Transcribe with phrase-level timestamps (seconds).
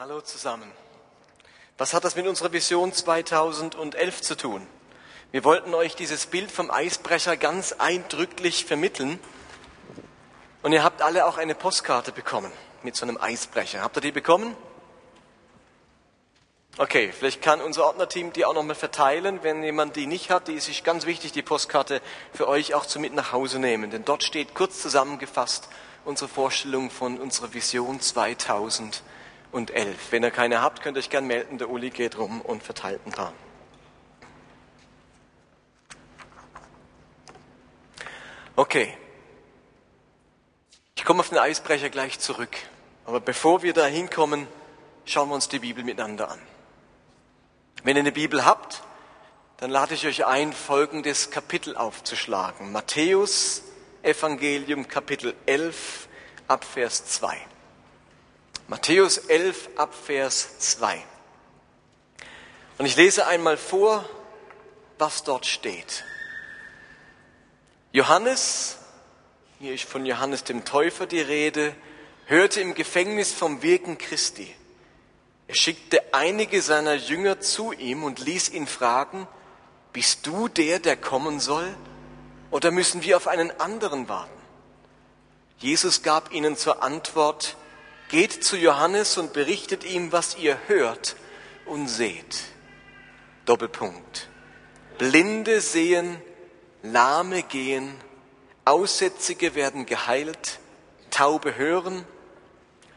[0.00, 0.70] Hallo zusammen.
[1.76, 4.64] Was hat das mit unserer Vision 2011 zu tun?
[5.32, 9.18] Wir wollten euch dieses Bild vom Eisbrecher ganz eindrücklich vermitteln.
[10.62, 12.52] Und ihr habt alle auch eine Postkarte bekommen
[12.84, 13.80] mit so einem Eisbrecher.
[13.80, 14.56] Habt ihr die bekommen?
[16.76, 19.40] Okay, vielleicht kann unser Ordnerteam die auch nochmal verteilen.
[19.42, 22.00] Wenn jemand die nicht hat, die ist sich ganz wichtig, die Postkarte
[22.32, 23.90] für euch auch zu mit nach Hause nehmen.
[23.90, 25.68] Denn dort steht kurz zusammengefasst
[26.04, 29.02] unsere Vorstellung von unserer Vision 2011
[29.52, 30.12] und 11.
[30.12, 31.58] Wenn ihr keine habt, könnt ihr euch gern melden.
[31.58, 33.32] Der Uli geht rum und verteilt ein paar.
[38.56, 38.96] Okay.
[40.96, 42.56] Ich komme auf den Eisbrecher gleich zurück.
[43.06, 44.46] Aber bevor wir da hinkommen,
[45.04, 46.40] schauen wir uns die Bibel miteinander an.
[47.84, 48.82] Wenn ihr eine Bibel habt,
[49.58, 52.70] dann lade ich euch ein, folgendes Kapitel aufzuschlagen.
[52.72, 53.62] Matthäus
[54.02, 56.08] Evangelium Kapitel 11
[56.48, 57.36] ab Vers 2.
[58.70, 61.02] Matthäus 11 ab Vers 2.
[62.76, 64.06] Und ich lese einmal vor,
[64.98, 66.04] was dort steht.
[67.92, 68.76] Johannes,
[69.58, 71.74] hier ist von Johannes dem Täufer die Rede,
[72.26, 74.54] hörte im Gefängnis vom Wirken Christi.
[75.46, 79.26] Er schickte einige seiner Jünger zu ihm und ließ ihn fragen,
[79.94, 81.74] bist du der, der kommen soll,
[82.50, 84.30] oder müssen wir auf einen anderen warten?
[85.56, 87.56] Jesus gab ihnen zur Antwort,
[88.08, 91.16] Geht zu Johannes und berichtet ihm, was ihr hört
[91.66, 92.44] und seht.
[93.44, 94.28] Doppelpunkt.
[94.96, 96.20] Blinde sehen,
[96.82, 97.94] Lahme gehen,
[98.64, 100.58] Aussätzige werden geheilt,
[101.10, 102.04] Taube hören,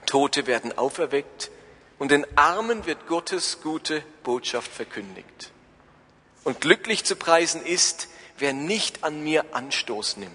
[0.06, 1.52] Tote werden auferweckt
[2.00, 5.52] und den Armen wird Gottes gute Botschaft verkündigt.
[6.44, 10.32] Und glücklich zu preisen ist, wer nicht an mir Anstoß nimmt.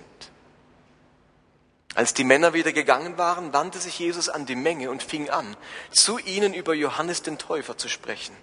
[1.96, 5.56] Als die Männer wieder gegangen waren, wandte sich Jesus an die Menge und fing an,
[5.90, 8.36] zu ihnen über Johannes den Täufer zu sprechen.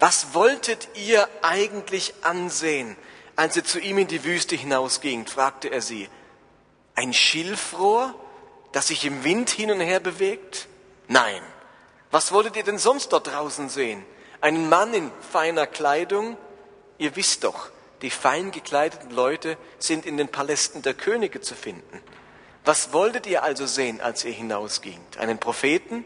[0.00, 2.96] Was wolltet ihr eigentlich ansehen,
[3.36, 5.30] als ihr zu ihm in die Wüste hinausgingt?
[5.30, 6.08] fragte er sie.
[6.96, 8.12] Ein Schilfrohr,
[8.72, 10.66] das sich im Wind hin und her bewegt?
[11.06, 11.42] Nein.
[12.10, 14.04] Was wolltet ihr denn sonst dort draußen sehen?
[14.40, 16.36] Einen Mann in feiner Kleidung?
[16.98, 17.70] Ihr wisst doch,
[18.02, 22.02] die fein gekleideten Leute sind in den Palästen der Könige zu finden.
[22.66, 25.18] Was wolltet ihr also sehen, als ihr hinausgingt?
[25.18, 26.04] Einen Propheten?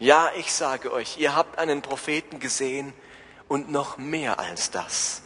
[0.00, 2.92] Ja, ich sage euch, ihr habt einen Propheten gesehen
[3.46, 5.22] und noch mehr als das.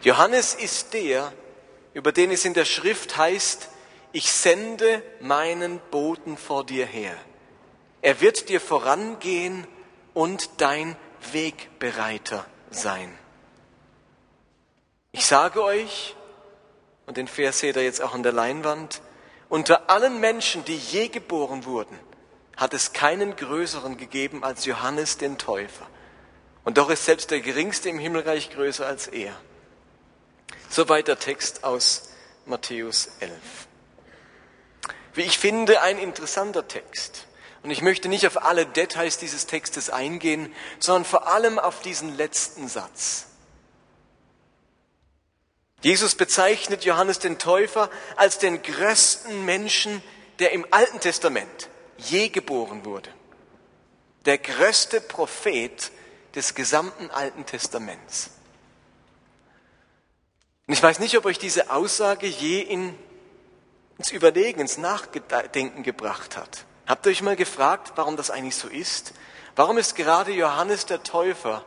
[0.00, 1.34] Johannes ist der,
[1.92, 3.68] über den es in der Schrift heißt,
[4.12, 7.14] ich sende meinen Boten vor dir her.
[8.00, 9.66] Er wird dir vorangehen
[10.14, 10.96] und dein
[11.32, 13.12] Wegbereiter sein.
[15.12, 16.16] Ich sage euch,
[17.04, 19.02] und den Vers seht ihr jetzt auch an der Leinwand,
[19.54, 21.96] unter allen Menschen, die je geboren wurden,
[22.56, 25.86] hat es keinen größeren gegeben als Johannes den Täufer.
[26.64, 29.32] Und doch ist selbst der Geringste im Himmelreich größer als er.
[30.68, 32.10] Soweit der Text aus
[32.46, 33.32] Matthäus 11.
[35.12, 37.28] Wie ich finde, ein interessanter Text.
[37.62, 42.16] Und ich möchte nicht auf alle Details dieses Textes eingehen, sondern vor allem auf diesen
[42.16, 43.26] letzten Satz.
[45.84, 50.02] Jesus bezeichnet Johannes den Täufer als den größten Menschen,
[50.38, 51.68] der im Alten Testament
[51.98, 53.10] je geboren wurde.
[54.24, 55.92] Der größte Prophet
[56.34, 58.30] des gesamten Alten Testaments.
[60.66, 62.98] Und ich weiß nicht, ob euch diese Aussage je in,
[63.98, 66.64] ins Überlegen, ins Nachdenken gebracht hat.
[66.86, 69.12] Habt ihr euch mal gefragt, warum das eigentlich so ist?
[69.54, 71.62] Warum ist gerade Johannes der Täufer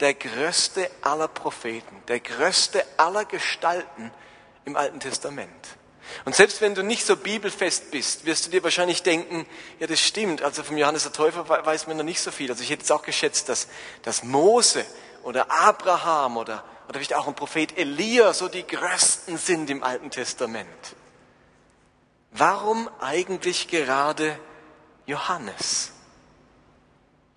[0.00, 4.10] der größte aller Propheten, der größte aller Gestalten
[4.64, 5.50] im Alten Testament.
[6.24, 9.46] Und selbst wenn du nicht so bibelfest bist, wirst du dir wahrscheinlich denken,
[9.78, 12.50] ja, das stimmt, also vom Johannes der Täufer weiß man noch nicht so viel.
[12.50, 13.68] Also ich hätte es auch geschätzt, dass,
[14.02, 14.84] dass Mose
[15.22, 20.10] oder Abraham oder, oder vielleicht auch ein Prophet Elia so die größten sind im Alten
[20.10, 20.66] Testament.
[22.32, 24.38] Warum eigentlich gerade
[25.06, 25.92] Johannes?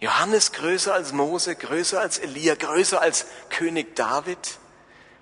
[0.03, 4.59] Johannes größer als Mose, größer als Elia, größer als König David.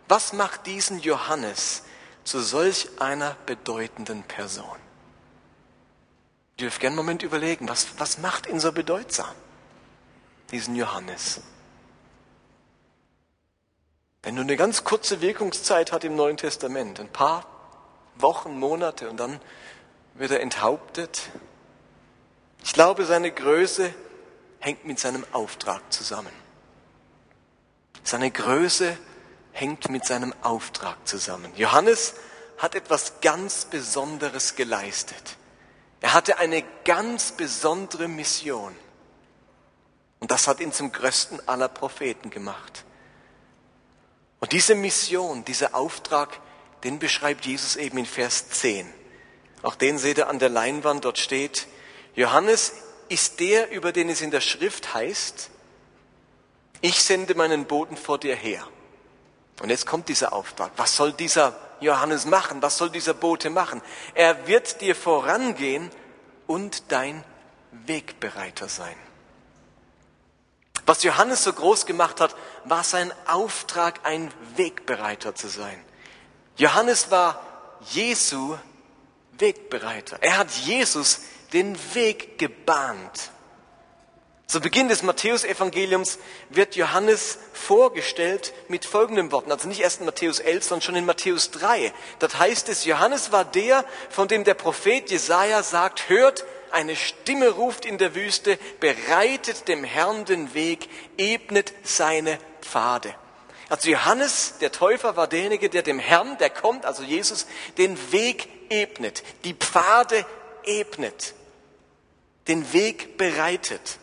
[0.08, 1.84] Was macht diesen Johannes
[2.24, 4.80] zu solch einer bedeutenden Person?
[6.58, 9.30] Ihr dürft gerne einen Moment überlegen, was, was macht ihn so bedeutsam,
[10.50, 11.42] diesen Johannes?
[14.24, 17.46] Wenn nur eine ganz kurze Wirkungszeit hat im Neuen Testament, ein paar
[18.16, 19.40] Wochen, Monate und dann
[20.16, 21.30] wird er enthauptet.
[22.64, 23.94] Ich glaube, seine Größe
[24.62, 26.32] hängt mit seinem Auftrag zusammen.
[28.04, 28.98] Seine Größe
[29.52, 31.52] hängt mit seinem Auftrag zusammen.
[31.56, 32.14] Johannes
[32.58, 35.38] hat etwas ganz Besonderes geleistet.
[36.00, 38.76] Er hatte eine ganz besondere Mission.
[40.20, 42.86] Und das hat ihn zum größten aller Propheten gemacht.
[44.40, 46.40] Und diese Mission, dieser Auftrag,
[46.84, 48.92] den beschreibt Jesus eben in Vers 10.
[49.62, 51.68] Auch den seht ihr an der Leinwand, dort steht,
[52.16, 52.74] Johannes
[53.12, 55.50] ist der, über den es in der Schrift heißt,
[56.80, 58.66] ich sende meinen Boten vor dir her.
[59.62, 60.72] Und jetzt kommt dieser Auftrag.
[60.78, 62.62] Was soll dieser Johannes machen?
[62.62, 63.82] Was soll dieser Bote machen?
[64.16, 65.92] Er wird dir vorangehen
[66.48, 67.24] und dein
[67.86, 68.96] Wegbereiter sein.
[70.86, 75.84] Was Johannes so groß gemacht hat, war sein Auftrag, ein Wegbereiter zu sein.
[76.56, 77.42] Johannes war
[77.90, 78.58] Jesu
[79.38, 80.18] Wegbereiter.
[80.22, 81.22] Er hat Jesus
[81.54, 83.32] den Weg gebahnt.
[84.52, 86.20] Zu Beginn des Matthäusevangeliums
[86.50, 91.06] wird Johannes vorgestellt mit folgenden Worten, also nicht erst in Matthäus 11, sondern schon in
[91.06, 91.94] Matthäus 3.
[92.20, 97.48] Dort heißt es, Johannes war der, von dem der Prophet Jesaja sagt, hört, eine Stimme
[97.48, 103.16] ruft in der Wüste, bereitet dem Herrn den Weg, ebnet seine Pfade.
[103.70, 107.48] Also Johannes, der Täufer, war derjenige, der dem Herrn, der kommt, also Jesus,
[107.78, 110.26] den Weg ebnet, die Pfade
[110.66, 111.36] ebnet,
[112.48, 114.00] den Weg bereitet.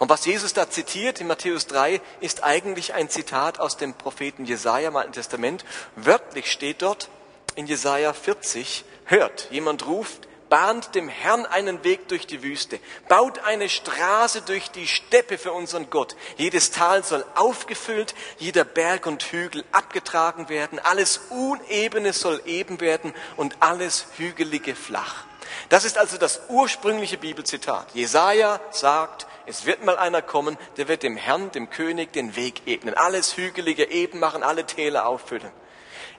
[0.00, 4.44] Und was Jesus da zitiert in Matthäus 3, ist eigentlich ein Zitat aus dem Propheten
[4.44, 5.64] Jesaja im Alten Testament.
[5.94, 7.08] Wörtlich steht dort
[7.54, 13.38] in Jesaja 40, hört, jemand ruft, bahnt dem Herrn einen Weg durch die Wüste, baut
[13.40, 16.16] eine Straße durch die Steppe für unseren Gott.
[16.36, 23.14] Jedes Tal soll aufgefüllt, jeder Berg und Hügel abgetragen werden, alles Unebene soll eben werden
[23.36, 25.24] und alles Hügelige flach.
[25.68, 27.94] Das ist also das ursprüngliche Bibelzitat.
[27.94, 32.62] Jesaja sagt, es wird mal einer kommen, der wird dem Herrn, dem König, den Weg
[32.66, 35.50] ebnen, alles Hügelige eben machen, alle Täler auffüllen.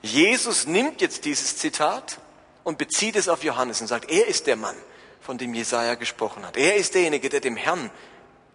[0.01, 2.19] Jesus nimmt jetzt dieses Zitat
[2.63, 4.75] und bezieht es auf Johannes und sagt, er ist der Mann,
[5.21, 6.57] von dem Jesaja gesprochen hat.
[6.57, 7.89] Er ist derjenige, der dem Herrn,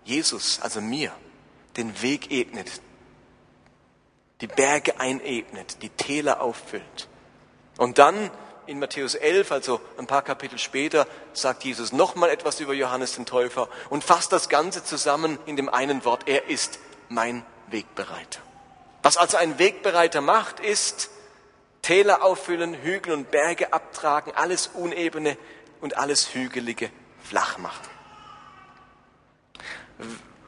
[0.05, 1.13] Jesus, also mir,
[1.77, 2.71] den Weg ebnet,
[4.41, 7.09] die Berge einebnet, die Täler auffüllt.
[7.77, 8.31] Und dann
[8.71, 13.27] in Matthäus 11, also ein paar Kapitel später, sagt Jesus nochmal etwas über Johannes den
[13.27, 16.79] Täufer und fasst das Ganze zusammen in dem einen Wort, er ist
[17.09, 18.41] mein Wegbereiter.
[19.03, 21.11] Was also ein Wegbereiter macht, ist,
[21.83, 25.37] Täler auffüllen, Hügel und Berge abtragen, alles Unebene
[25.81, 26.91] und alles Hügelige
[27.25, 27.89] flach machen.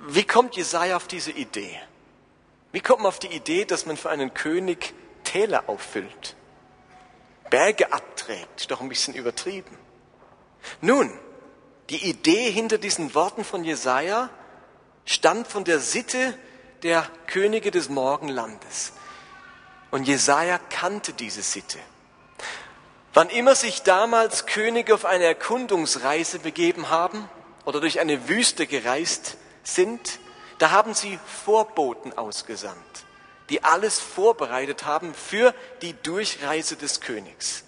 [0.06, 1.76] Wie kommt Jesaja auf diese Idee?
[2.70, 6.36] Wie kommt man auf die Idee, dass man für einen König Täler auffüllt?
[7.52, 9.76] Berge abträgt, ist doch ein bisschen übertrieben.
[10.80, 11.12] Nun,
[11.90, 14.30] die Idee hinter diesen Worten von Jesaja
[15.04, 16.34] stammt von der Sitte
[16.82, 18.94] der Könige des Morgenlandes.
[19.90, 21.78] Und Jesaja kannte diese Sitte.
[23.12, 27.28] Wann immer sich damals Könige auf eine Erkundungsreise begeben haben
[27.66, 30.20] oder durch eine Wüste gereist sind,
[30.56, 33.04] da haben sie Vorboten ausgesandt,
[33.50, 37.64] die alles vorbereitet haben für die Durchreise des Königs.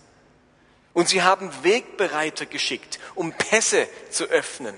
[0.92, 4.76] Und sie haben Wegbereiter geschickt, um Pässe zu öffnen,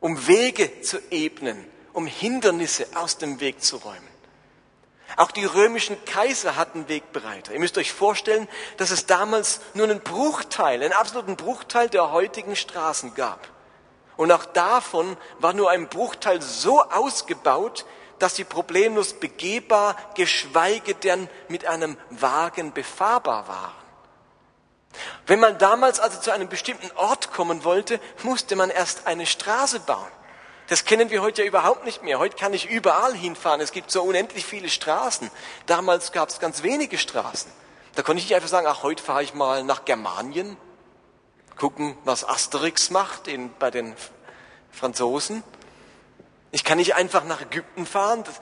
[0.00, 4.12] um Wege zu ebnen, um Hindernisse aus dem Weg zu räumen.
[5.16, 7.52] Auch die römischen Kaiser hatten Wegbereiter.
[7.52, 8.48] Ihr müsst euch vorstellen,
[8.78, 13.46] dass es damals nur einen Bruchteil, einen absoluten Bruchteil der heutigen Straßen gab.
[14.16, 17.84] Und auch davon war nur ein Bruchteil so ausgebaut,
[18.22, 23.72] dass sie problemlos begehbar, geschweige denn mit einem Wagen befahrbar waren.
[25.26, 29.80] Wenn man damals also zu einem bestimmten Ort kommen wollte, musste man erst eine Straße
[29.80, 30.06] bauen.
[30.68, 32.20] Das kennen wir heute ja überhaupt nicht mehr.
[32.20, 33.60] Heute kann ich überall hinfahren.
[33.60, 35.28] Es gibt so unendlich viele Straßen.
[35.66, 37.50] Damals gab es ganz wenige Straßen.
[37.96, 40.56] Da konnte ich nicht einfach sagen, ach, heute fahre ich mal nach Germanien,
[41.56, 43.96] gucken, was Asterix macht in, bei den
[44.70, 45.42] Franzosen.
[46.52, 48.22] Ich kann nicht einfach nach Ägypten fahren.
[48.22, 48.40] Das,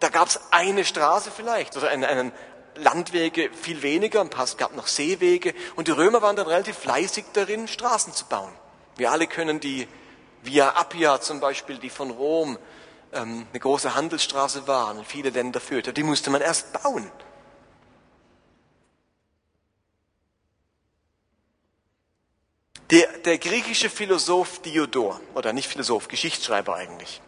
[0.00, 2.32] da gab es eine Straße vielleicht oder einen, einen
[2.76, 5.54] Landwege viel weniger, ein paar, es gab noch Seewege.
[5.76, 8.52] Und die Römer waren dann relativ fleißig darin, Straßen zu bauen.
[8.96, 9.86] Wir alle können die
[10.42, 12.58] Via Appia zum Beispiel, die von Rom
[13.12, 17.10] ähm, eine große Handelsstraße war und viele Länder führte, die musste man erst bauen.
[22.90, 27.20] Der, der griechische Philosoph Diodor, oder nicht Philosoph, Geschichtsschreiber eigentlich,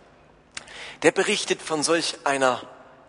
[1.03, 2.61] der berichtet von solch einer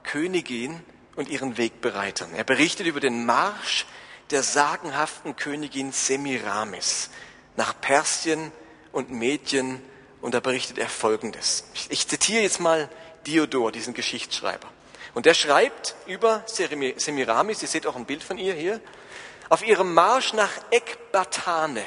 [0.03, 0.83] Königin
[1.15, 2.33] und ihren Wegbereitern.
[2.33, 3.85] Er berichtet über den Marsch
[4.29, 7.09] der sagenhaften Königin Semiramis
[7.57, 8.51] nach Persien
[8.91, 9.81] und Medien
[10.21, 11.65] und da berichtet er Folgendes.
[11.89, 12.89] Ich zitiere jetzt mal
[13.27, 14.67] Diodor, diesen Geschichtsschreiber.
[15.13, 18.79] Und der schreibt über Semiramis, ihr seht auch ein Bild von ihr hier,
[19.49, 21.83] auf ihrem Marsch nach Ekbatane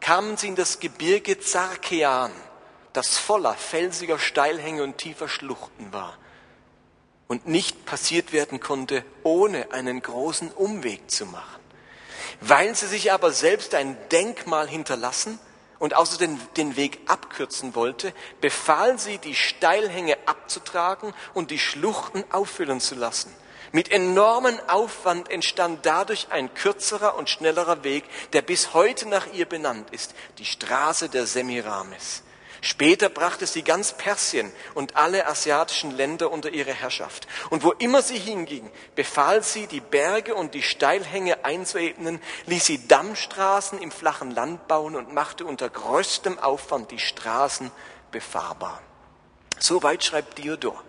[0.00, 2.32] kamen sie in das Gebirge Zarkean
[2.92, 6.16] das voller felsiger Steilhänge und tiefer Schluchten war
[7.32, 11.62] und nicht passiert werden konnte, ohne einen großen Umweg zu machen.
[12.40, 15.38] Weil sie sich aber selbst ein Denkmal hinterlassen
[15.78, 22.80] und außerdem den Weg abkürzen wollte, befahl sie, die Steilhänge abzutragen und die Schluchten auffüllen
[22.80, 23.34] zu lassen.
[23.72, 29.46] Mit enormem Aufwand entstand dadurch ein kürzerer und schnellerer Weg, der bis heute nach ihr
[29.46, 32.22] benannt ist, die Straße der Semiramis.
[32.64, 37.26] Später brachte sie ganz Persien und alle asiatischen Länder unter ihre Herrschaft.
[37.50, 42.86] Und wo immer sie hinging, befahl sie, die Berge und die Steilhänge einzuebnen, ließ sie
[42.86, 47.72] Dammstraßen im flachen Land bauen und machte unter größtem Aufwand die Straßen
[48.12, 48.80] befahrbar.
[49.58, 50.80] Soweit schreibt Diodor.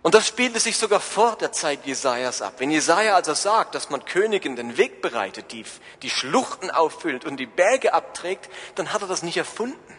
[0.00, 2.54] Und das spielte sich sogar vor der Zeit Jesajas ab.
[2.56, 5.66] Wenn Jesaja also sagt, dass man Königen den Weg bereitet, die,
[6.00, 9.95] die Schluchten auffüllt und die Berge abträgt, dann hat er das nicht erfunden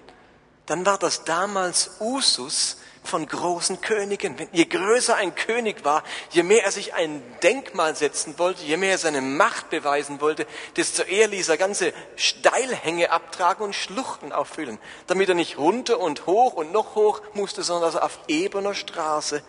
[0.67, 4.35] dann war das damals Usus von großen Königen.
[4.51, 8.91] Je größer ein König war, je mehr er sich ein Denkmal setzen wollte, je mehr
[8.91, 10.45] er seine Macht beweisen wollte,
[10.75, 16.25] desto eher ließ er ganze Steilhänge abtragen und Schluchten auffüllen, damit er nicht runter und
[16.25, 19.41] hoch und noch hoch musste, sondern dass er auf ebener Straße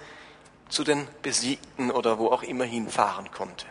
[0.68, 3.66] zu den Besiegten oder wo auch immer hinfahren konnte.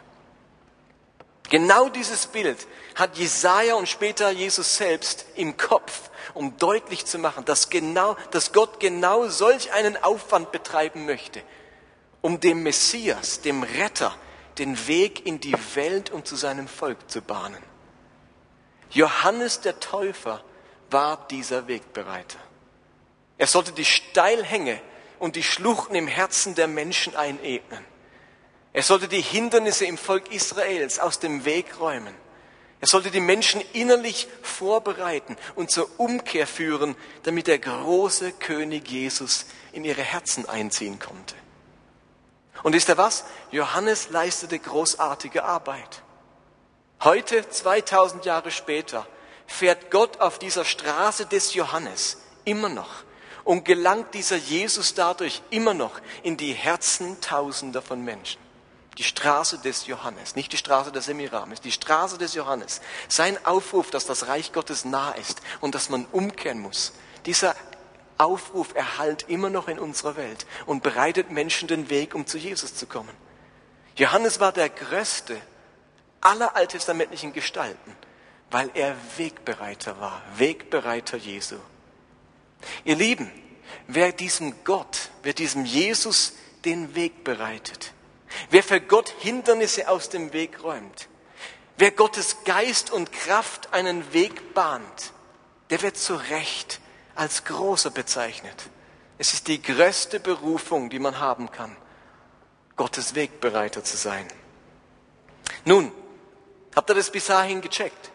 [1.49, 7.45] Genau dieses Bild hat Jesaja und später Jesus selbst im Kopf, um deutlich zu machen,
[7.45, 11.41] dass genau, dass Gott genau solch einen Aufwand betreiben möchte,
[12.21, 14.13] um dem Messias, dem Retter,
[14.57, 17.61] den Weg in die Welt und zu seinem Volk zu bahnen.
[18.89, 20.43] Johannes der Täufer
[20.89, 22.39] war dieser Wegbereiter.
[23.37, 24.81] Er sollte die Steilhänge
[25.19, 27.85] und die Schluchten im Herzen der Menschen einebnen.
[28.77, 32.13] Er sollte die Hindernisse im Volk Israels aus dem Weg räumen.
[32.79, 39.47] Er sollte die Menschen innerlich vorbereiten und zur Umkehr führen, damit der große König Jesus
[39.71, 41.33] in ihre Herzen einziehen konnte.
[42.61, 43.25] Und ist er was?
[43.49, 46.03] Johannes leistete großartige Arbeit.
[47.03, 49.07] Heute, 2000 Jahre später,
[49.47, 52.91] fährt Gott auf dieser Straße des Johannes immer noch
[53.43, 58.46] und gelangt dieser Jesus dadurch immer noch in die Herzen Tausender von Menschen.
[58.97, 62.81] Die Straße des Johannes, nicht die Straße der Semiramis, die Straße des Johannes.
[63.07, 66.93] Sein Aufruf, dass das Reich Gottes nah ist und dass man umkehren muss.
[67.25, 67.55] Dieser
[68.17, 72.75] Aufruf erhallt immer noch in unserer Welt und bereitet Menschen den Weg, um zu Jesus
[72.75, 73.13] zu kommen.
[73.95, 75.39] Johannes war der größte
[76.21, 77.95] aller alttestamentlichen Gestalten,
[78.49, 81.57] weil er Wegbereiter war, Wegbereiter Jesu.
[82.83, 83.31] Ihr Lieben,
[83.87, 86.33] wer diesem Gott, wer diesem Jesus
[86.65, 87.93] den Weg bereitet,
[88.49, 91.07] Wer für Gott Hindernisse aus dem Weg räumt,
[91.77, 95.13] wer Gottes Geist und Kraft einen Weg bahnt,
[95.69, 96.79] der wird zu Recht
[97.15, 98.69] als großer bezeichnet.
[99.17, 101.75] Es ist die größte Berufung, die man haben kann,
[102.75, 104.27] Gottes Wegbereiter zu sein.
[105.65, 105.91] Nun,
[106.75, 108.11] habt ihr das bis dahin gecheckt?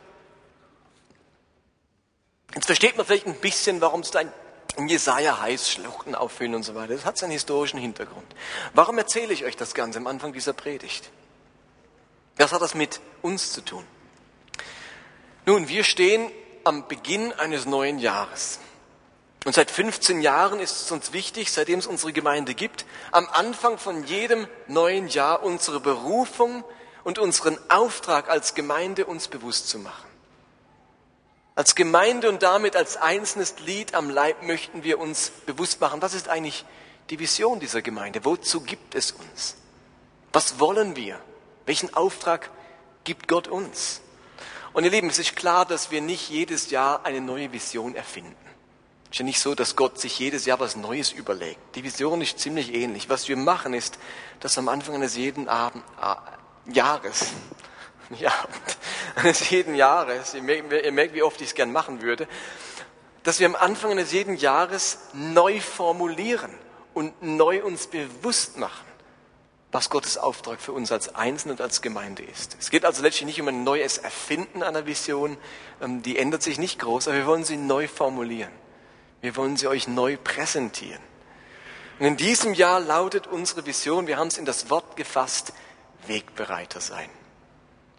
[2.54, 4.32] Jetzt versteht man vielleicht ein bisschen, warum es da ein
[4.76, 6.94] in Jesaja heißt, Schluchten auffüllen und so weiter.
[6.94, 8.26] Das hat seinen historischen Hintergrund.
[8.74, 11.10] Warum erzähle ich euch das Ganze am Anfang dieser Predigt?
[12.36, 13.84] Was hat das mit uns zu tun?
[15.44, 16.30] Nun, wir stehen
[16.64, 18.60] am Beginn eines neuen Jahres.
[19.44, 23.76] Und seit 15 Jahren ist es uns wichtig, seitdem es unsere Gemeinde gibt, am Anfang
[23.76, 26.64] von jedem neuen Jahr unsere Berufung
[27.02, 30.11] und unseren Auftrag als Gemeinde uns bewusst zu machen.
[31.54, 36.14] Als Gemeinde und damit als einzelnes Lied am Leib möchten wir uns bewusst machen, was
[36.14, 36.64] ist eigentlich
[37.10, 38.24] die Vision dieser Gemeinde?
[38.24, 39.56] Wozu gibt es uns?
[40.32, 41.20] Was wollen wir?
[41.66, 42.50] Welchen Auftrag
[43.04, 44.00] gibt Gott uns?
[44.72, 48.34] Und ihr Lieben, es ist klar, dass wir nicht jedes Jahr eine neue Vision erfinden.
[49.04, 51.76] Es ist ja nicht so, dass Gott sich jedes Jahr was Neues überlegt.
[51.76, 53.10] Die Vision ist ziemlich ähnlich.
[53.10, 53.98] Was wir machen ist,
[54.40, 57.26] dass am Anfang eines jeden Abend, äh, Jahres
[58.14, 58.32] ja,
[59.16, 62.26] eines jeden Jahres, ihr merkt, ihr merkt, wie oft ich es gern machen würde,
[63.22, 66.52] dass wir am Anfang eines jeden Jahres neu formulieren
[66.94, 68.86] und neu uns bewusst machen,
[69.70, 72.56] was Gottes Auftrag für uns als Einzelne und als Gemeinde ist.
[72.60, 75.38] Es geht also letztlich nicht um ein neues Erfinden einer Vision,
[75.80, 78.52] ähm, die ändert sich nicht groß, aber wir wollen sie neu formulieren.
[79.20, 81.00] Wir wollen sie euch neu präsentieren.
[81.98, 85.52] Und in diesem Jahr lautet unsere Vision, wir haben es in das Wort gefasst,
[86.08, 87.08] Wegbereiter sein.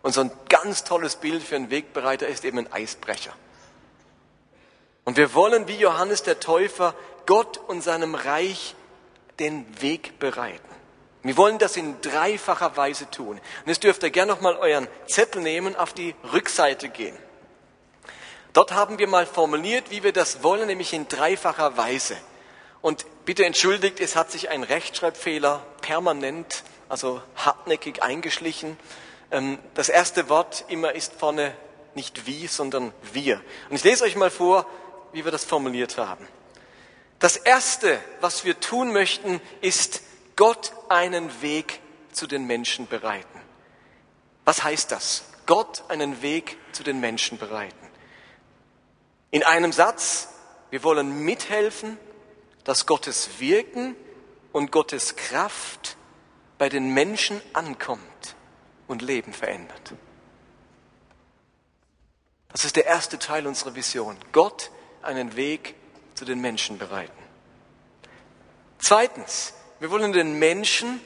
[0.03, 3.33] Und so ein ganz tolles Bild für einen Wegbereiter ist eben ein Eisbrecher.
[5.05, 6.93] Und wir wollen wie Johannes der Täufer
[7.25, 8.75] Gott und seinem Reich
[9.39, 10.59] den Weg bereiten.
[11.23, 13.39] Wir wollen das in dreifacher Weise tun.
[13.39, 17.17] Und jetzt dürft ihr gerne nochmal euren Zettel nehmen, auf die Rückseite gehen.
[18.51, 22.17] Dort haben wir mal formuliert, wie wir das wollen, nämlich in dreifacher Weise.
[22.81, 28.77] Und bitte entschuldigt, es hat sich ein Rechtschreibfehler permanent, also hartnäckig eingeschlichen.
[29.33, 31.53] Ähm, das erste Wort immer ist vorne
[31.95, 33.41] nicht wie, sondern wir.
[33.69, 34.65] Und ich lese euch mal vor,
[35.11, 36.27] wie wir das formuliert haben.
[37.19, 40.01] Das erste, was wir tun möchten, ist
[40.35, 41.79] Gott einen Weg
[42.11, 43.41] zu den Menschen bereiten.
[44.45, 45.23] Was heißt das?
[45.45, 47.75] Gott einen Weg zu den Menschen bereiten.
[49.31, 50.29] In einem Satz,
[50.69, 51.97] wir wollen mithelfen,
[52.63, 53.95] dass Gottes Wirken
[54.51, 55.97] und Gottes Kraft
[56.57, 58.12] bei den Menschen ankommt
[58.87, 59.93] und Leben verändert.
[62.51, 64.15] Das ist der erste Teil unserer Vision.
[64.31, 64.71] Gott
[65.01, 65.75] einen Weg
[66.13, 67.11] zu den Menschen bereiten.
[68.77, 71.01] Zweitens, wir wollen den Menschen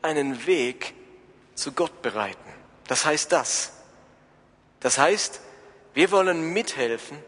[0.00, 0.94] einen Weg
[1.54, 2.38] zu Gott bereiten.
[2.86, 3.72] Das heißt das.
[4.80, 5.40] Das heißt,
[5.94, 7.18] wir wollen mithelfen,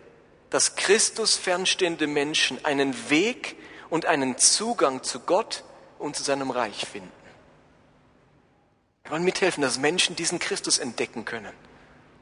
[0.51, 3.57] dass Christus fernstehende Menschen einen Weg
[3.91, 5.65] und einen Zugang zu Gott
[5.99, 7.11] und zu seinem Reich finden.
[9.05, 11.53] Wir wollen mithelfen, dass Menschen diesen Christus entdecken können,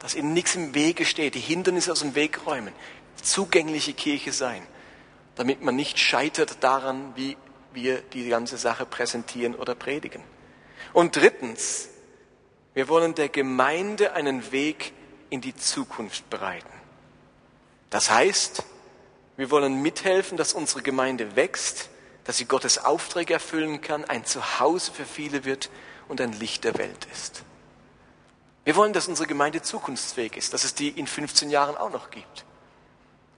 [0.00, 2.74] dass ihnen nichts im Wege steht, die Hindernisse aus dem Weg räumen,
[3.22, 4.66] zugängliche Kirche sein,
[5.36, 7.36] damit man nicht scheitert daran, wie
[7.72, 10.24] wir die ganze Sache präsentieren oder predigen.
[10.92, 11.88] Und drittens,
[12.74, 14.92] wir wollen der Gemeinde einen Weg
[15.30, 16.66] in die Zukunft bereiten.
[17.90, 18.64] Das heißt,
[19.36, 21.90] wir wollen mithelfen, dass unsere Gemeinde wächst,
[22.24, 25.70] dass sie Gottes Aufträge erfüllen kann, ein Zuhause für viele wird
[26.12, 27.42] und ein Licht der Welt ist.
[28.64, 32.10] Wir wollen, dass unsere Gemeinde zukunftsfähig ist, dass es die in 15 Jahren auch noch
[32.10, 32.44] gibt.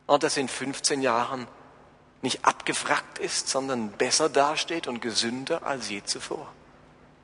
[0.08, 1.46] Und dass sie in 15 Jahren
[2.20, 6.52] nicht abgefragt ist, sondern besser dasteht und gesünder als je zuvor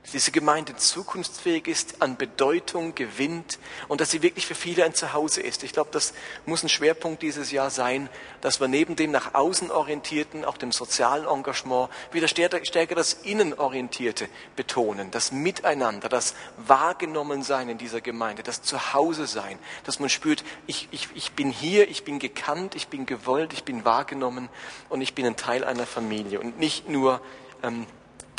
[0.03, 4.95] dass diese Gemeinde zukunftsfähig ist, an Bedeutung gewinnt und dass sie wirklich für viele ein
[4.95, 5.63] Zuhause ist.
[5.63, 6.15] Ich glaube, das
[6.47, 8.09] muss ein Schwerpunkt dieses Jahr sein,
[8.41, 14.29] dass wir neben dem nach außen orientierten, auch dem sozialen Engagement, wieder stärker das Innenorientierte
[14.57, 20.89] betonen, das Miteinander, das Wahrgenommensein in dieser Gemeinde, das Zuhause sein, dass man spürt, ich,
[20.93, 24.49] ich, ich bin hier, ich bin gekannt, ich bin gewollt, ich bin wahrgenommen
[24.89, 27.21] und ich bin ein Teil einer Familie und nicht nur
[27.63, 27.87] ähm,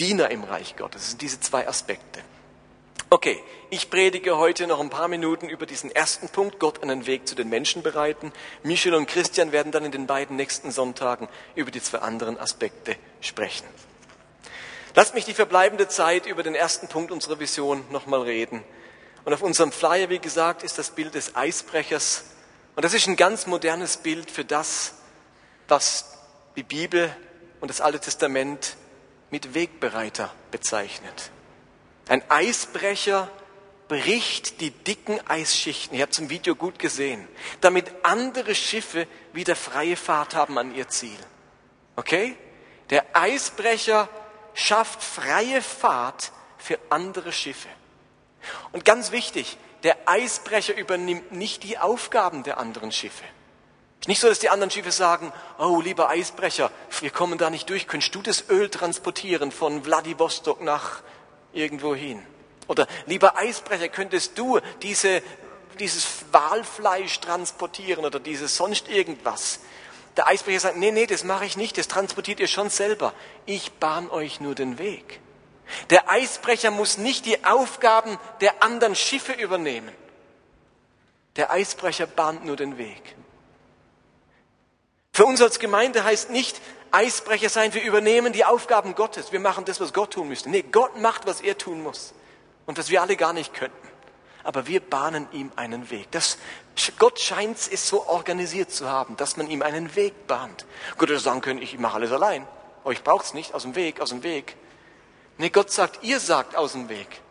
[0.01, 1.01] Diener im Reich Gottes.
[1.01, 2.21] Das sind diese zwei Aspekte.
[3.11, 7.27] Okay, ich predige heute noch ein paar Minuten über diesen ersten Punkt, Gott einen Weg
[7.27, 8.33] zu den Menschen bereiten.
[8.63, 12.95] Michel und Christian werden dann in den beiden nächsten Sonntagen über die zwei anderen Aspekte
[13.19, 13.67] sprechen.
[14.95, 18.63] Lasst mich die verbleibende Zeit über den ersten Punkt unserer Vision nochmal reden.
[19.23, 22.23] Und auf unserem Flyer, wie gesagt, ist das Bild des Eisbrechers.
[22.75, 24.95] Und das ist ein ganz modernes Bild für das,
[25.67, 26.17] was
[26.55, 27.15] die Bibel
[27.59, 28.77] und das Alte Testament
[29.31, 31.31] mit Wegbereiter bezeichnet.
[32.07, 33.29] Ein Eisbrecher
[33.87, 37.27] bricht die dicken Eisschichten, ihr habt es im Video gut gesehen,
[37.59, 41.17] damit andere Schiffe wieder freie Fahrt haben an ihr Ziel.
[41.95, 42.37] Okay?
[42.89, 44.07] Der Eisbrecher
[44.53, 47.69] schafft freie Fahrt für andere Schiffe.
[48.71, 53.23] Und ganz wichtig, der Eisbrecher übernimmt nicht die Aufgaben der anderen Schiffe.
[54.01, 57.69] Ist nicht so, dass die anderen Schiffe sagen, oh lieber Eisbrecher, wir kommen da nicht
[57.69, 61.03] durch, könntest du das Öl transportieren von Vladivostok nach
[61.53, 62.25] irgendwo hin?
[62.67, 65.21] Oder lieber Eisbrecher, könntest du diese,
[65.77, 69.59] dieses Walfleisch transportieren oder dieses sonst irgendwas?
[70.17, 73.13] Der Eisbrecher sagt, nee, nee, das mache ich nicht, das transportiert ihr schon selber.
[73.45, 75.19] Ich bahn euch nur den Weg.
[75.91, 79.93] Der Eisbrecher muss nicht die Aufgaben der anderen Schiffe übernehmen.
[81.35, 83.15] Der Eisbrecher bahnt nur den Weg.
[85.13, 89.65] Für uns als Gemeinde heißt nicht Eisbrecher sein, wir übernehmen die Aufgaben Gottes, wir machen
[89.65, 90.49] das, was Gott tun müsste.
[90.49, 92.13] Nee, Gott macht, was er tun muss
[92.65, 93.87] und was wir alle gar nicht könnten.
[94.43, 96.09] Aber wir bahnen ihm einen Weg.
[96.11, 96.37] Das,
[96.97, 100.65] Gott scheint es so organisiert zu haben, dass man ihm einen Weg bahnt.
[100.97, 102.47] Gott hätte sagen können, ich mache alles allein.
[102.83, 104.55] Euch braucht es nicht, aus dem Weg, aus dem Weg.
[105.37, 107.21] Nee, Gott sagt, ihr sagt aus dem Weg.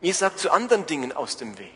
[0.00, 1.70] Ihr sagt zu anderen Dingen aus dem Weg.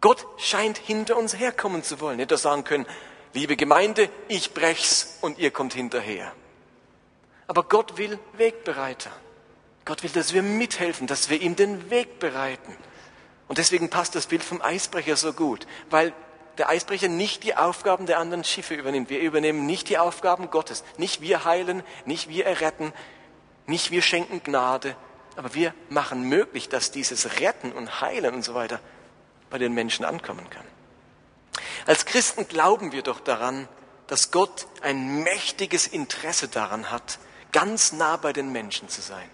[0.00, 2.18] Gott scheint hinter uns herkommen zu wollen.
[2.18, 2.86] Hätte er sagen können,
[3.34, 6.32] liebe Gemeinde, ich brech's und ihr kommt hinterher.
[7.46, 9.10] Aber Gott will Wegbereiter.
[9.84, 12.76] Gott will, dass wir mithelfen, dass wir ihm den Weg bereiten.
[13.48, 16.12] Und deswegen passt das Bild vom Eisbrecher so gut, weil
[16.58, 19.08] der Eisbrecher nicht die Aufgaben der anderen Schiffe übernimmt.
[19.08, 20.84] Wir übernehmen nicht die Aufgaben Gottes.
[20.98, 22.92] Nicht wir heilen, nicht wir erretten,
[23.66, 24.96] nicht wir schenken Gnade,
[25.36, 28.80] aber wir machen möglich, dass dieses Retten und Heilen und so weiter
[29.50, 30.64] bei den Menschen ankommen kann.
[31.88, 33.66] Als Christen glauben wir doch daran,
[34.08, 37.18] dass Gott ein mächtiges Interesse daran hat,
[37.50, 39.30] ganz nah bei den Menschen zu sein.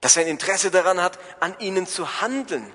[0.00, 2.72] Dass er ein Interesse daran hat, an ihnen zu handeln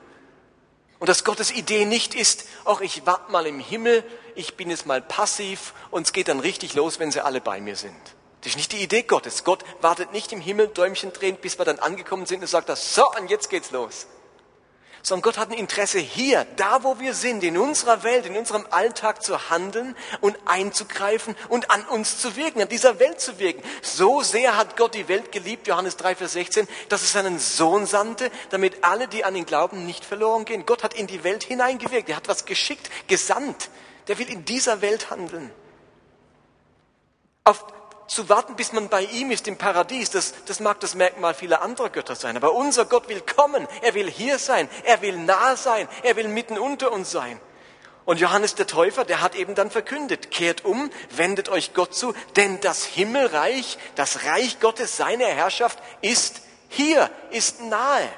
[1.00, 4.04] Und dass Gottes Idee nicht ist, ach, ich warte mal im Himmel,
[4.36, 7.62] ich bin jetzt mal passiv und es geht dann richtig los, wenn sie alle bei
[7.62, 7.96] mir sind.
[8.42, 9.46] Das ist nicht die Idee Gottes.
[9.46, 13.10] Gott wartet nicht im Himmel, Däumchen drehen, bis wir dann angekommen sind und sagt, so,
[13.18, 14.08] und jetzt geht's los
[15.04, 18.66] sondern Gott hat ein Interesse hier, da wo wir sind, in unserer Welt, in unserem
[18.70, 23.62] Alltag zu handeln und einzugreifen und an uns zu wirken, an dieser Welt zu wirken.
[23.82, 27.86] So sehr hat Gott die Welt geliebt, Johannes 3, Vers 16, dass es seinen Sohn
[27.86, 30.66] sandte, damit alle, die an ihn glauben, nicht verloren gehen.
[30.66, 33.70] Gott hat in die Welt hineingewirkt, er hat was geschickt, gesandt.
[34.08, 35.52] Der will in dieser Welt handeln.
[37.44, 37.66] Auf
[38.08, 41.62] zu warten, bis man bei ihm ist im Paradies, das, das mag das Merkmal vieler
[41.62, 42.38] anderer Götter sein.
[42.38, 46.28] Aber unser Gott will kommen, er will hier sein, er will nah sein, er will
[46.28, 47.40] mitten unter uns sein.
[48.06, 52.14] Und Johannes der Täufer, der hat eben dann verkündet, kehrt um, wendet euch Gott zu,
[52.36, 58.10] denn das Himmelreich, das Reich Gottes, seine Herrschaft ist hier, ist nahe.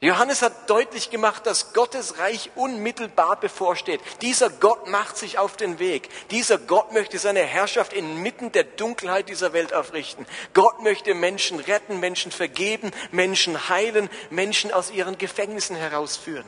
[0.00, 4.00] Johannes hat deutlich gemacht, dass Gottes Reich unmittelbar bevorsteht.
[4.22, 6.08] Dieser Gott macht sich auf den Weg.
[6.30, 10.24] Dieser Gott möchte seine Herrschaft inmitten der Dunkelheit dieser Welt aufrichten.
[10.54, 16.46] Gott möchte Menschen retten, Menschen vergeben, Menschen heilen, Menschen aus ihren Gefängnissen herausführen.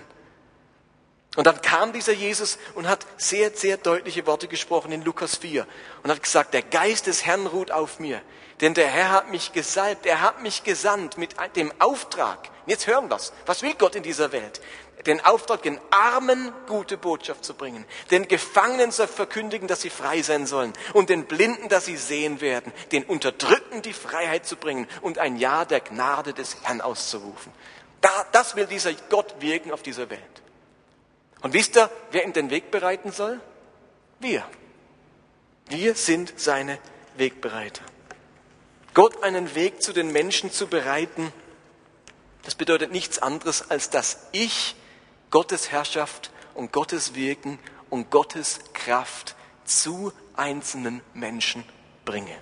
[1.34, 5.66] Und dann kam dieser Jesus und hat sehr, sehr deutliche Worte gesprochen in Lukas 4
[6.02, 8.20] und hat gesagt, der Geist des Herrn ruht auf mir,
[8.60, 12.50] denn der Herr hat mich gesalbt, er hat mich gesandt mit dem Auftrag.
[12.66, 13.32] Jetzt hören wir's.
[13.46, 14.60] Was will Gott in dieser Welt?
[15.06, 20.20] Den Auftrag, den Armen gute Botschaft zu bringen, den Gefangenen zu verkündigen, dass sie frei
[20.20, 24.86] sein sollen und den Blinden, dass sie sehen werden, den Unterdrückten die Freiheit zu bringen
[25.00, 27.50] und ein Ja der Gnade des Herrn auszurufen.
[28.32, 30.20] das will dieser Gott wirken auf dieser Welt.
[31.40, 33.40] Und wisst ihr, wer ihm den Weg bereiten soll?
[34.18, 34.44] Wir.
[35.68, 36.78] Wir sind seine
[37.16, 37.89] Wegbereiter.
[38.94, 41.32] Gott einen Weg zu den Menschen zu bereiten,
[42.42, 44.74] das bedeutet nichts anderes, als dass ich
[45.30, 47.58] Gottes Herrschaft und Gottes Wirken
[47.90, 51.64] und Gottes Kraft zu einzelnen Menschen
[52.04, 52.36] bringe.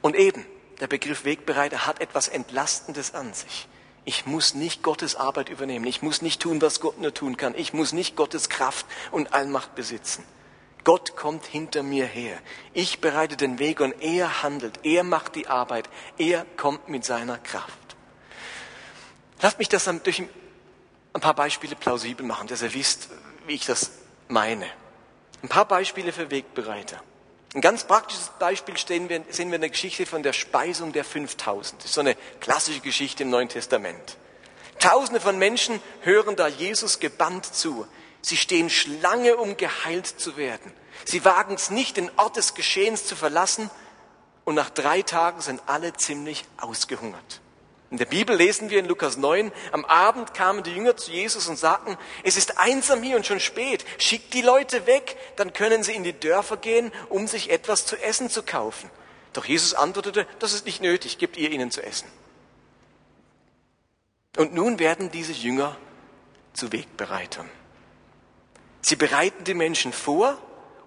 [0.00, 0.46] Und eben,
[0.80, 3.68] der Begriff Wegbereiter hat etwas Entlastendes an sich.
[4.04, 5.84] Ich muss nicht Gottes Arbeit übernehmen.
[5.84, 7.54] Ich muss nicht tun, was Gott nur tun kann.
[7.54, 10.24] Ich muss nicht Gottes Kraft und Allmacht besitzen.
[10.88, 12.38] Gott kommt hinter mir her.
[12.72, 14.80] Ich bereite den Weg und er handelt.
[14.84, 15.86] Er macht die Arbeit.
[16.16, 17.94] Er kommt mit seiner Kraft.
[19.42, 20.22] Lasst mich das dann durch
[21.12, 23.10] ein paar Beispiele plausibel machen, dass ihr wisst,
[23.46, 23.90] wie ich das
[24.28, 24.64] meine.
[25.42, 27.02] Ein paar Beispiele für Wegbereiter.
[27.54, 31.04] Ein ganz praktisches Beispiel sehen wir, sehen wir in der Geschichte von der Speisung der
[31.04, 31.82] 5000.
[31.82, 34.16] Das ist so eine klassische Geschichte im Neuen Testament.
[34.78, 37.86] Tausende von Menschen hören da Jesus gebannt zu.
[38.20, 40.72] Sie stehen Schlange, um geheilt zu werden.
[41.04, 43.70] Sie wagen es nicht, den Ort des Geschehens zu verlassen.
[44.44, 47.40] Und nach drei Tagen sind alle ziemlich ausgehungert.
[47.90, 51.48] In der Bibel lesen wir in Lukas 9, am Abend kamen die Jünger zu Jesus
[51.48, 55.82] und sagten, es ist einsam hier und schon spät, schickt die Leute weg, dann können
[55.82, 58.90] sie in die Dörfer gehen, um sich etwas zu essen zu kaufen.
[59.32, 62.08] Doch Jesus antwortete, das ist nicht nötig, gebt ihr ihnen zu essen.
[64.36, 65.76] Und nun werden diese Jünger
[66.52, 67.48] zu Wegbereitern.
[68.80, 70.38] Sie bereiten die Menschen vor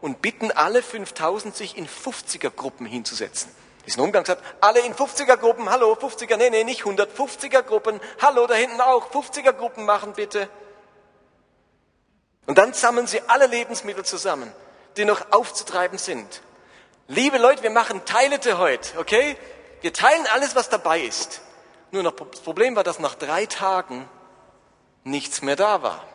[0.02, 3.52] und bitten alle 5000, sich in 50er Gruppen hinzusetzen.
[3.86, 8.46] Diesen Umgang sagt, alle in 50er Gruppen, hallo, 50er, nee, nee, nicht 150er Gruppen, hallo,
[8.48, 10.50] da hinten auch, 50er Gruppen machen bitte.
[12.46, 14.52] Und dann sammeln sie alle Lebensmittel zusammen,
[14.98, 16.42] die noch aufzutreiben sind.
[17.08, 19.36] Liebe Leute, wir machen Teilete heute, okay?
[19.82, 21.42] Wir teilen alles, was dabei ist.
[21.92, 24.08] Nur noch das Problem war, dass nach drei Tagen
[25.04, 26.06] nichts mehr da war.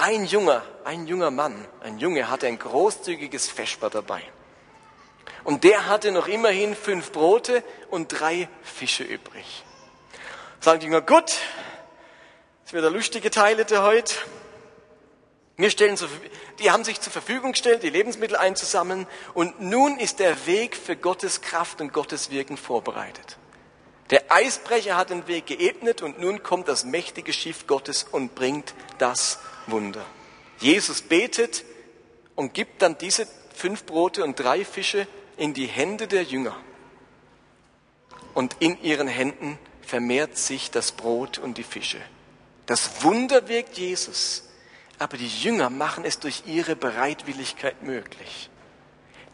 [0.00, 4.22] Ein junger, ein junger Mann, ein Junge hatte ein großzügiges Feschbar dabei.
[5.44, 9.62] Und der hatte noch immerhin fünf Brote und drei Fische übrig.
[10.58, 11.36] Sagen die Jünger, gut,
[12.64, 14.14] es wird eine lustige Teilete heute.
[15.58, 15.98] Wir stellen
[16.60, 19.06] die haben sich zur Verfügung gestellt, die Lebensmittel einzusammeln.
[19.34, 23.36] Und nun ist der Weg für Gottes Kraft und Gottes Wirken vorbereitet.
[24.08, 28.72] Der Eisbrecher hat den Weg geebnet und nun kommt das mächtige Schiff Gottes und bringt
[28.96, 29.38] das
[29.70, 30.04] Wunder.
[30.58, 31.64] Jesus betet
[32.34, 35.06] und gibt dann diese fünf Brote und drei Fische
[35.36, 36.56] in die Hände der Jünger.
[38.34, 42.00] Und in ihren Händen vermehrt sich das Brot und die Fische.
[42.66, 44.44] Das Wunder wirkt Jesus,
[44.98, 48.50] aber die Jünger machen es durch ihre Bereitwilligkeit möglich.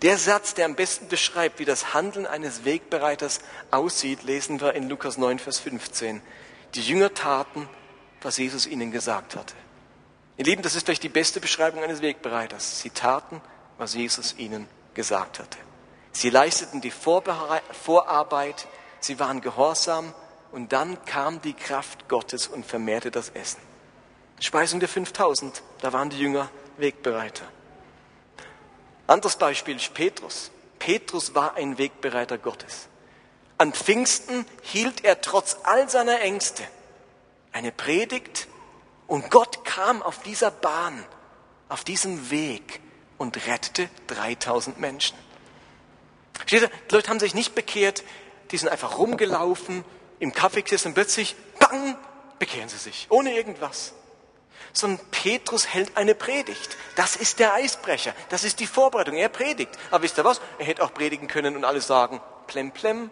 [0.02, 4.88] Der Satz, der am besten beschreibt, wie das Handeln eines Wegbereiters aussieht, lesen wir in
[4.88, 6.22] Lukas 9, Vers 15.
[6.74, 7.68] Die Jünger taten,
[8.20, 9.54] was Jesus ihnen gesagt hatte.
[10.38, 12.80] Ihr Lieben, das ist vielleicht die beste Beschreibung eines Wegbereiters.
[12.80, 13.40] Sie taten,
[13.78, 15.58] was Jesus ihnen gesagt hatte.
[16.12, 18.66] Sie leisteten die Vorarbeit,
[19.00, 20.14] sie waren gehorsam
[20.52, 23.60] und dann kam die Kraft Gottes und vermehrte das Essen.
[24.40, 27.44] Speisung der 5000, da waren die Jünger Wegbereiter.
[29.06, 30.50] Anderes Beispiel ist Petrus.
[30.78, 32.88] Petrus war ein Wegbereiter Gottes.
[33.56, 36.62] An Pfingsten hielt er trotz all seiner Ängste
[37.52, 38.48] eine Predigt
[39.06, 41.04] und Gott kam auf dieser Bahn,
[41.68, 42.80] auf diesem Weg
[43.18, 45.16] und rettete 3000 Menschen.
[46.44, 48.04] Steht die Leute haben sich nicht bekehrt,
[48.50, 49.84] die sind einfach rumgelaufen,
[50.18, 51.96] im Kaffee und plötzlich, bang,
[52.38, 53.92] bekehren sie sich, ohne irgendwas.
[54.72, 56.76] Sondern Petrus hält eine Predigt.
[56.96, 58.14] Das ist der Eisbrecher.
[58.28, 59.14] Das ist die Vorbereitung.
[59.14, 59.70] Er predigt.
[59.90, 60.40] Aber wisst ihr was?
[60.58, 63.10] Er hätte auch predigen können und alle sagen, plem, plem,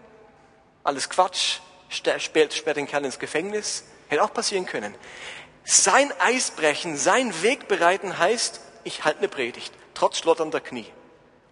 [0.83, 3.85] alles Quatsch, sperrt den Kerl ins Gefängnis.
[4.09, 4.94] Hätte auch passieren können.
[5.64, 10.87] Sein Eisbrechen, sein Wegbereiten heißt, ich halte eine Predigt, trotz schlotternder Knie.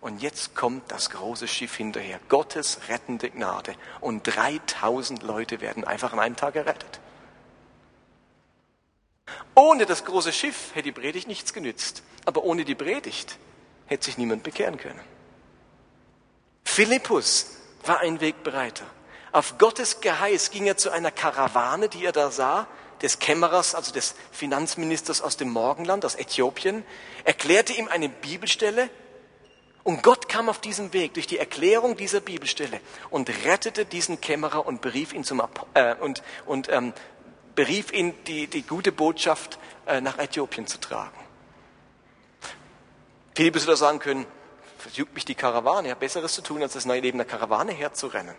[0.02, 3.74] Und jetzt kommt das große Schiff hinterher, Gottes rettende Gnade.
[4.00, 7.00] Und 3000 Leute werden einfach an einem Tag gerettet.
[9.54, 12.02] Ohne das große Schiff hätte die Predigt nichts genützt.
[12.24, 13.38] Aber ohne die Predigt
[13.86, 15.00] hätte sich niemand bekehren können.
[16.64, 18.86] Philippus war ein Wegbereiter.
[19.30, 22.66] Auf Gottes Geheiß ging er zu einer Karawane, die er da sah,
[23.02, 26.84] des Kämmerers, also des Finanzministers aus dem Morgenland, aus Äthiopien,
[27.24, 28.88] erklärte ihm eine Bibelstelle
[29.84, 34.64] und Gott kam auf diesem Weg durch die Erklärung dieser Bibelstelle und rettete diesen Kämmerer
[34.64, 35.42] und berief ihn zum
[35.74, 36.92] äh, und, und ähm,
[37.54, 41.18] berief ihn, die, die gute Botschaft äh, nach Äthiopien zu tragen.
[43.34, 44.26] Philippus würde sagen können,
[44.78, 48.34] versucht mich die Karawane, ja Besseres zu tun, als das neue Leben der Karawane herzurennen.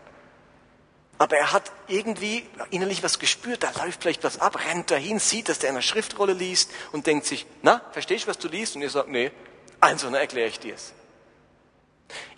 [1.23, 5.47] Aber er hat irgendwie innerlich was gespürt, da läuft vielleicht was ab, rennt dahin, sieht,
[5.47, 8.75] dass der eine Schriftrolle liest und denkt sich, na, verstehst du, was du liest?
[8.75, 9.31] Und er sagt, nee,
[9.79, 10.91] also, dann erkläre ich dir es.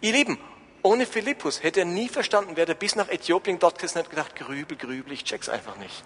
[0.02, 0.38] Ihr Lieben,
[0.84, 4.36] ohne Philippus hätte er nie verstanden, wer der bis nach Äthiopien dort gesessen hat, gedacht,
[4.36, 6.04] grübel, grübel, ich check's einfach nicht.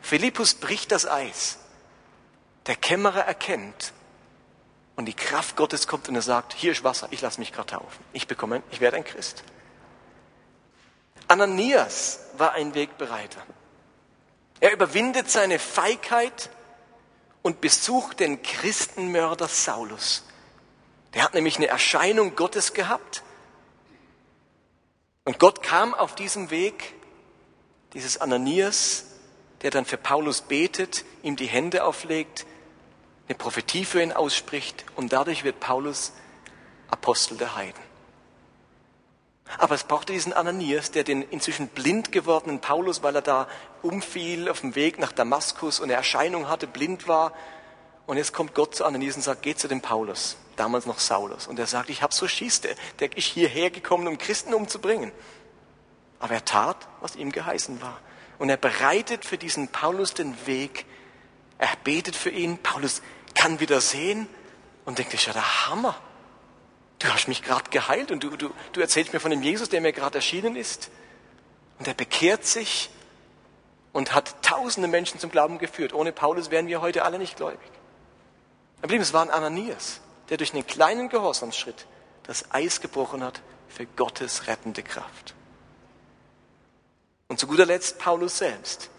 [0.00, 1.58] Philippus bricht das Eis.
[2.66, 3.92] Der Kämmerer erkennt
[4.96, 7.70] und die Kraft Gottes kommt und er sagt, hier ist Wasser, ich lasse mich gerade
[7.70, 8.04] taufen.
[8.12, 9.44] Ich bekomme, ich werde ein Christ.
[11.32, 13.40] Ananias war ein Wegbereiter.
[14.60, 16.50] Er überwindet seine Feigheit
[17.40, 20.24] und besucht den Christenmörder Saulus.
[21.14, 23.22] Der hat nämlich eine Erscheinung Gottes gehabt.
[25.24, 26.92] Und Gott kam auf diesem Weg,
[27.94, 29.06] dieses Ananias,
[29.62, 32.44] der dann für Paulus betet, ihm die Hände auflegt,
[33.26, 36.12] eine Prophetie für ihn ausspricht und dadurch wird Paulus
[36.90, 37.91] Apostel der Heiden.
[39.58, 43.48] Aber es brauchte diesen Ananias, der den inzwischen blind gewordenen Paulus, weil er da
[43.82, 47.32] umfiel auf dem Weg nach Damaskus und eine Erscheinung hatte, blind war.
[48.06, 51.46] Und jetzt kommt Gott zu Ananias und sagt, geh zu dem Paulus, damals noch Saulus.
[51.46, 55.12] Und er sagt, ich habe so Schieß, der, der ist hierher gekommen, um Christen umzubringen.
[56.18, 57.98] Aber er tat, was ihm geheißen war.
[58.38, 60.86] Und er bereitet für diesen Paulus den Weg.
[61.58, 62.58] Er betet für ihn.
[62.58, 63.02] Paulus
[63.34, 64.28] kann wieder sehen
[64.84, 65.96] und denkt, das ist ja der Hammer.
[67.02, 69.80] Du hast mich gerade geheilt und du, du, du erzählst mir von dem Jesus, der
[69.80, 70.88] mir gerade erschienen ist.
[71.80, 72.90] Und er bekehrt sich
[73.92, 75.94] und hat tausende Menschen zum Glauben geführt.
[75.94, 77.70] Ohne Paulus wären wir heute alle nicht gläubig.
[78.82, 81.86] Aber es war ein Ananias, der durch einen kleinen Gehorsamsschritt
[82.22, 85.34] das Eis gebrochen hat für Gottes rettende Kraft.
[87.26, 88.90] Und zu guter Letzt Paulus selbst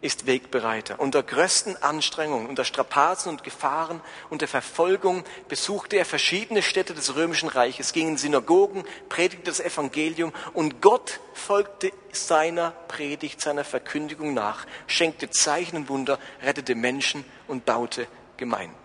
[0.00, 1.00] ist Wegbereiter.
[1.00, 7.48] Unter größten Anstrengungen, unter Strapazen und Gefahren, unter Verfolgung besuchte er verschiedene Städte des römischen
[7.48, 14.66] Reiches, ging in Synagogen, predigte das Evangelium und Gott folgte seiner Predigt, seiner Verkündigung nach,
[14.86, 18.06] schenkte Zeichen und Wunder, rettete Menschen und baute
[18.36, 18.76] Gemeinden.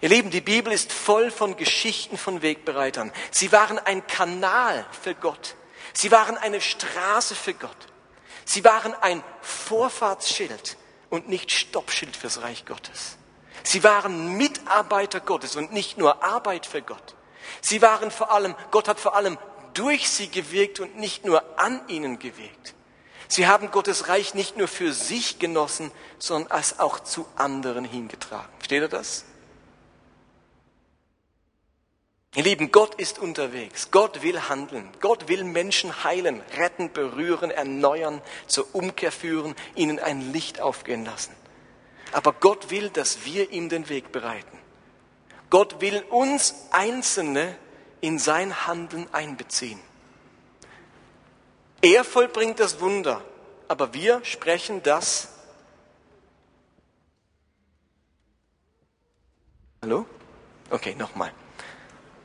[0.00, 3.12] Ihr Lieben, die Bibel ist voll von Geschichten von Wegbereitern.
[3.30, 5.54] Sie waren ein Kanal für Gott.
[5.92, 7.91] Sie waren eine Straße für Gott.
[8.44, 10.76] Sie waren ein Vorfahrtsschild
[11.10, 13.16] und nicht Stoppschild fürs Reich Gottes.
[13.62, 17.14] Sie waren Mitarbeiter Gottes und nicht nur Arbeit für Gott.
[17.60, 19.38] Sie waren vor allem, Gott hat vor allem
[19.74, 22.74] durch sie gewirkt und nicht nur an ihnen gewirkt.
[23.28, 28.52] Sie haben Gottes Reich nicht nur für sich genossen, sondern es auch zu anderen hingetragen.
[28.58, 29.24] Versteht ihr das?
[32.34, 33.90] Ihr Lieben, Gott ist unterwegs.
[33.90, 34.88] Gott will handeln.
[35.00, 41.34] Gott will Menschen heilen, retten, berühren, erneuern, zur Umkehr führen, ihnen ein Licht aufgehen lassen.
[42.12, 44.58] Aber Gott will, dass wir ihm den Weg bereiten.
[45.50, 47.54] Gott will uns Einzelne
[48.00, 49.78] in sein Handeln einbeziehen.
[51.82, 53.22] Er vollbringt das Wunder,
[53.68, 55.28] aber wir sprechen das.
[59.82, 60.06] Hallo?
[60.70, 61.32] Okay, nochmal.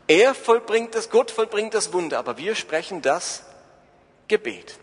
[0.08, 3.44] Er vollbringt das, Gott vollbringt das Wunder, aber wir sprechen das
[4.28, 4.80] Gebet.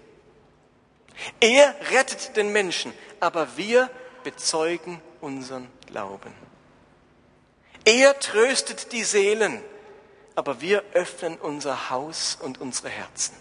[1.40, 3.90] Er rettet den Menschen, aber wir
[4.22, 6.32] bezeugen unseren Glauben.
[7.84, 9.62] Er tröstet die Seelen,
[10.34, 13.34] aber wir öffnen unser Haus und unsere Herzen.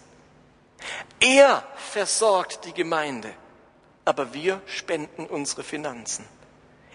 [1.20, 3.32] Er versorgt die Gemeinde,
[4.04, 6.26] aber wir spenden unsere Finanzen.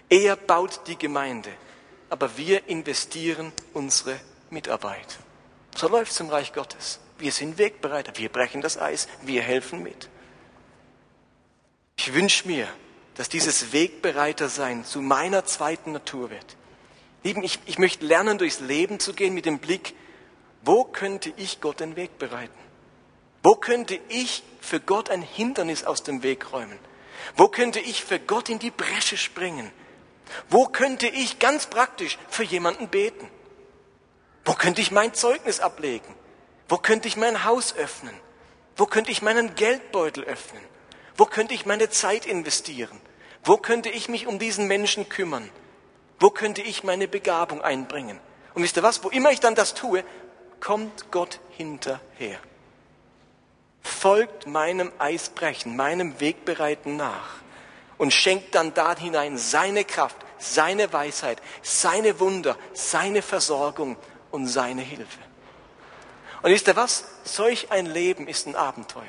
[0.08, 1.50] Er baut die Gemeinde,
[2.08, 4.18] aber wir investieren unsere
[4.50, 5.18] Mitarbeit.
[5.76, 7.00] So läuft es im Reich Gottes.
[7.18, 10.08] Wir sind Wegbereiter, wir brechen das Eis, wir helfen mit.
[11.96, 12.66] Ich wünsche mir,
[13.14, 16.56] dass dieses Wegbereitersein zu meiner zweiten Natur wird.
[17.22, 19.94] Lieben, ich, ich möchte lernen, durchs Leben zu gehen mit dem Blick,
[20.62, 22.58] wo könnte ich Gott den Weg bereiten?
[23.42, 26.78] Wo könnte ich für Gott ein Hindernis aus dem Weg räumen?
[27.36, 29.70] Wo könnte ich für Gott in die Bresche springen?
[30.48, 33.28] Wo könnte ich ganz praktisch für jemanden beten?
[34.44, 36.14] Wo könnte ich mein Zeugnis ablegen?
[36.68, 38.14] Wo könnte ich mein Haus öffnen?
[38.76, 40.62] Wo könnte ich meinen Geldbeutel öffnen?
[41.16, 43.00] Wo könnte ich meine Zeit investieren?
[43.44, 45.50] Wo könnte ich mich um diesen Menschen kümmern?
[46.18, 48.20] Wo könnte ich meine Begabung einbringen?
[48.54, 49.02] Und wisst ihr was?
[49.04, 50.04] Wo immer ich dann das tue,
[50.60, 52.38] kommt Gott hinterher.
[53.82, 57.36] Folgt meinem Eisbrechen, meinem Wegbereiten nach
[57.98, 63.96] und schenkt dann da hinein seine Kraft, seine Weisheit, seine Wunder, seine Versorgung
[64.30, 65.18] und seine Hilfe.
[66.42, 67.04] Und wisst ihr was?
[67.24, 69.04] Solch ein Leben ist ein Abenteuer.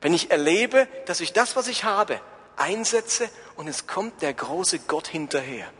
[0.00, 2.20] Wenn ich erlebe, dass ich das, was ich habe,
[2.56, 5.70] einsetze und es kommt der große Gott hinterher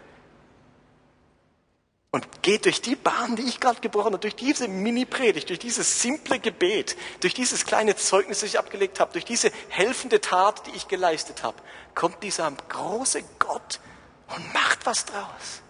[2.13, 6.03] und geht durch die Bahn, die ich gerade gebrochen habe, durch diese Mini-Predigt, durch dieses
[6.03, 10.73] simple Gebet, durch dieses kleine Zeugnis, das ich abgelegt habe, durch diese helfende Tat, die
[10.73, 11.57] ich geleistet habe,
[11.95, 13.81] kommt dieser große Gott
[14.29, 15.62] und macht was draus.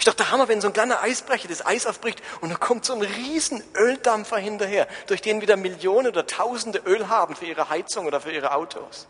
[0.00, 2.94] Ich dachte, Hammer, wenn so ein kleiner Eisbrecher das Eis aufbricht und da kommt so
[2.94, 8.06] ein riesen Öldampfer hinterher, durch den wieder Millionen oder Tausende Öl haben für ihre Heizung
[8.06, 9.08] oder für ihre Autos.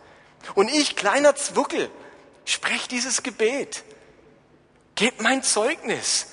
[0.57, 1.89] Und ich, kleiner Zwuckel,
[2.45, 3.85] spreche dieses Gebet.
[4.97, 6.27] Gebt mein Zeugnis.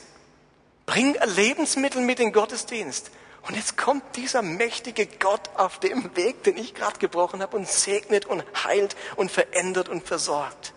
[0.88, 3.12] Bring Lebensmittel mit in den Gottesdienst.
[3.48, 7.68] Und jetzt kommt dieser mächtige Gott auf dem Weg, den ich gerade gebrochen habe, und
[7.68, 10.74] segnet und heilt und verändert und versorgt.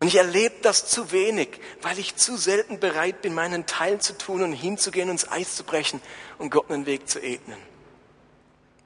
[0.00, 4.16] Und ich erlebe das zu wenig, weil ich zu selten bereit bin, meinen Teil zu
[4.16, 6.00] tun und hinzugehen, uns Eis zu brechen
[6.38, 7.58] und Gott einen Weg zu ebnen.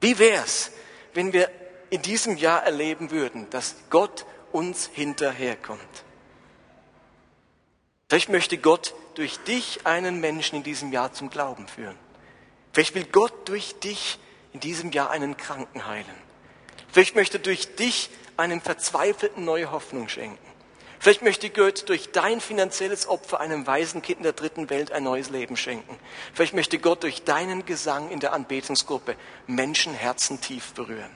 [0.01, 0.73] Wie wär's,
[1.15, 1.51] wenn wir
[1.91, 5.81] in diesem Jahr erleben würden, dass Gott uns hinterherkommt?
[8.09, 11.97] Vielleicht möchte Gott durch dich einen Menschen in diesem Jahr zum Glauben führen.
[12.73, 14.19] Vielleicht will Gott durch dich
[14.53, 16.07] in diesem Jahr einen Kranken heilen.
[16.93, 20.54] Vielleicht möchte durch dich einem Verzweifelten neue Hoffnung schenken.
[21.05, 25.29] Vielleicht möchte Gott durch dein finanzielles Opfer einem Waisenkind in der dritten Welt ein neues
[25.29, 25.99] Leben schenken.
[26.33, 29.15] Vielleicht möchte Gott durch deinen Gesang in der Anbetungsgruppe
[29.47, 31.11] Menschenherzen tief berühren.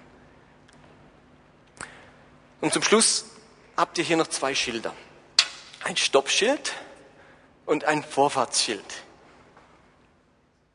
[2.61, 3.31] Und zum Schluss
[3.79, 4.93] habt ihr hier noch zwei Schilder.
[5.85, 6.75] Ein Stoppschild
[7.65, 8.85] und ein Vorfahrtsschild.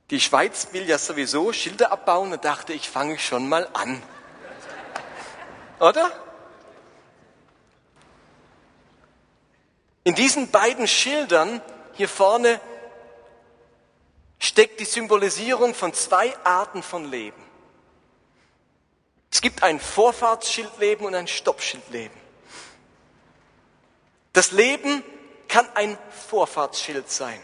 [0.09, 4.01] Die Schweiz will ja sowieso Schilder abbauen und dachte, ich fange schon mal an.
[5.79, 6.22] Oder?
[10.03, 11.61] In diesen beiden Schildern
[11.93, 12.59] hier vorne
[14.39, 17.41] steckt die Symbolisierung von zwei Arten von Leben.
[19.31, 22.17] Es gibt ein Vorfahrtsschildleben und ein Stoppschildleben.
[24.33, 25.03] Das Leben
[25.47, 27.39] kann ein Vorfahrtsschild sein.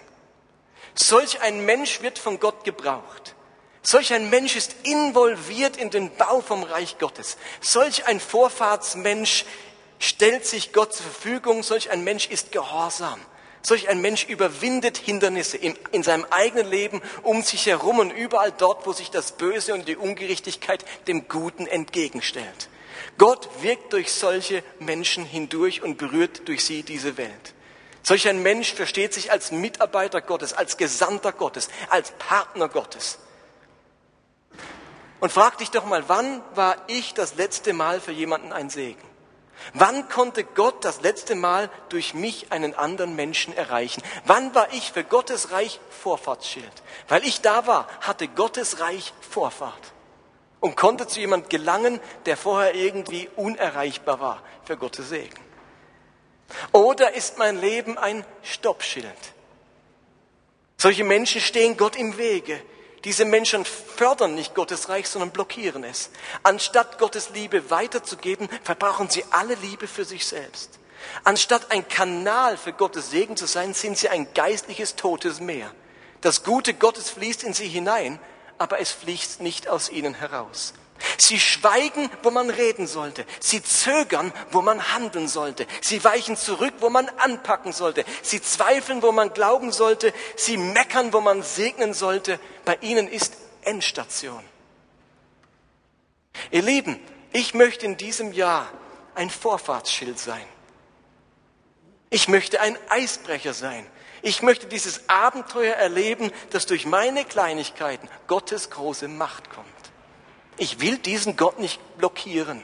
[0.96, 3.36] Solch ein Mensch wird von Gott gebraucht.
[3.82, 7.38] Solch ein Mensch ist involviert in den Bau vom Reich Gottes.
[7.62, 9.46] Solch ein Vorfahrtsmensch
[10.00, 13.20] stellt sich Gott zur Verfügung, solch ein Mensch ist gehorsam.
[13.62, 18.54] Solch ein Mensch überwindet Hindernisse in, in, seinem eigenen Leben um sich herum und überall
[18.54, 22.70] dort, wo sich das Böse und die Ungerechtigkeit dem Guten entgegenstellt.
[23.18, 27.54] Gott wirkt durch solche Menschen hindurch und berührt durch sie diese Welt.
[28.02, 33.20] Solch ein Mensch versteht sich als Mitarbeiter Gottes, als Gesandter Gottes, als Partner Gottes.
[35.20, 39.09] Und frag dich doch mal, wann war ich das letzte Mal für jemanden ein Segen?
[39.74, 44.02] Wann konnte Gott das letzte Mal durch mich einen anderen Menschen erreichen?
[44.26, 46.72] Wann war ich für Gottes Reich Vorfahrtsschild?
[47.08, 49.94] Weil ich da war, hatte Gottes Reich Vorfahrt
[50.60, 55.40] und konnte zu jemand gelangen, der vorher irgendwie unerreichbar war für Gottes Segen.
[56.72, 59.06] Oder ist mein Leben ein Stoppschild?
[60.78, 62.62] Solche Menschen stehen Gott im Wege.
[63.04, 66.10] Diese Menschen fördern nicht Gottes Reich, sondern blockieren es.
[66.44, 70.80] Anstatt Gottes Liebe weiterzugeben, verbrauchen sie alle Liebe für sich selbst.
[71.24, 75.72] Anstatt ein Kanal für Gottes Segen zu sein, sind sie ein geistliches totes Meer.
[76.22, 78.20] Das Gute Gottes fließt in sie hinein,
[78.58, 80.74] aber es fließt nicht aus ihnen heraus.
[81.22, 83.26] Sie schweigen, wo man reden sollte.
[83.40, 85.68] Sie zögern, wo man handeln sollte.
[85.82, 88.06] Sie weichen zurück, wo man anpacken sollte.
[88.22, 90.14] Sie zweifeln, wo man glauben sollte.
[90.36, 92.40] Sie meckern, wo man segnen sollte.
[92.64, 94.44] Bei ihnen ist Endstation.
[96.52, 97.00] Ihr Lieben,
[97.34, 98.70] ich möchte in diesem Jahr
[99.16, 100.46] ein Vorfahrtsschild sein.
[102.10, 103.86] Ich möchte ein Eisbrecher sein.
[104.22, 109.79] Ich möchte dieses Abenteuer erleben, dass durch meine Kleinigkeiten Gottes große Macht kommt.
[110.60, 112.62] Ich will diesen Gott nicht blockieren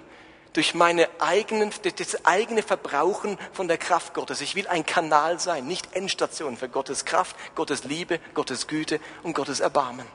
[0.51, 4.41] durch meine eigenen, das eigene Verbrauchen von der Kraft Gottes.
[4.41, 9.33] Ich will ein Kanal sein, nicht Endstation für Gottes Kraft, Gottes Liebe, Gottes Güte und
[9.33, 10.05] Gottes Erbarmen.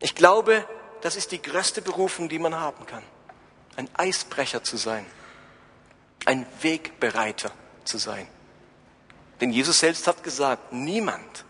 [0.00, 0.66] Ich glaube,
[1.02, 3.02] das ist die größte Berufung, die man haben kann.
[3.76, 5.04] Ein Eisbrecher zu sein,
[6.24, 7.50] ein Wegbereiter
[7.84, 8.26] zu sein.
[9.42, 11.44] Denn Jesus selbst hat gesagt, niemand,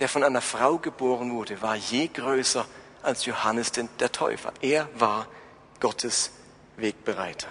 [0.00, 2.66] der von einer Frau geboren wurde, war je größer
[3.02, 4.52] als Johannes der Täufer.
[4.60, 5.26] Er war
[5.80, 6.32] Gottes
[6.76, 7.48] Wegbereiter.